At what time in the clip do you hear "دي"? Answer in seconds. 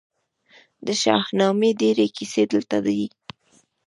2.85-3.01